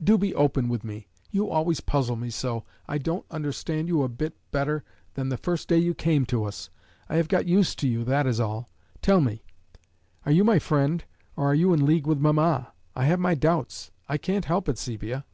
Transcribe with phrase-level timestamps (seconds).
[0.00, 1.08] Do be open with me.
[1.32, 2.62] You always puzzle me so!
[2.86, 6.70] I don't understand you a bit better than the first day you came to us.
[7.08, 8.68] I have got used to you that is all.
[9.00, 9.42] Tell me
[10.24, 11.02] are you my friend,
[11.34, 12.72] or are you in league with mamma?
[12.94, 13.90] I have my doubts.
[14.08, 15.24] I can't help it, Sepia."